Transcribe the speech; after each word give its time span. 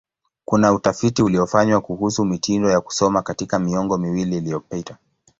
Kuna 0.45 0.73
utafiti 0.73 1.23
uliofanywa 1.23 1.81
kuhusu 1.81 2.25
mitindo 2.25 2.69
ya 2.71 2.81
kusoma 2.81 3.21
katika 3.21 3.59
miongo 3.59 3.97
miwili 3.97 4.37
iliyopita. 4.37 4.97